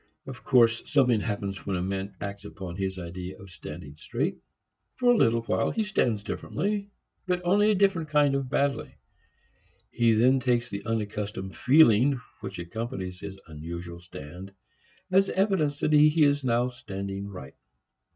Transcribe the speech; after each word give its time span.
Of 0.25 0.43
course 0.43 0.81
something 0.91 1.19
happens 1.21 1.63
when 1.67 1.75
a 1.75 1.81
man 1.83 2.15
acts 2.19 2.43
upon 2.43 2.75
his 2.75 2.97
idea 2.97 3.39
of 3.39 3.51
standing 3.51 3.95
straight. 3.97 4.39
For 4.95 5.13
a 5.13 5.15
little 5.15 5.43
while, 5.43 5.69
he 5.69 5.83
stands 5.83 6.23
differently, 6.23 6.89
but 7.27 7.39
only 7.45 7.69
a 7.69 7.75
different 7.75 8.09
kind 8.09 8.33
of 8.33 8.49
badly. 8.49 8.95
He 9.91 10.13
then 10.13 10.39
takes 10.39 10.71
the 10.71 10.83
unaccustomed 10.87 11.55
feeling 11.55 12.19
which 12.39 12.57
accompanies 12.57 13.19
his 13.19 13.39
unusual 13.45 13.99
stand 14.01 14.53
as 15.11 15.29
evidence 15.29 15.79
that 15.81 15.93
he 15.93 16.23
is 16.23 16.43
now 16.43 16.69
standing 16.69 17.27
right. 17.27 17.53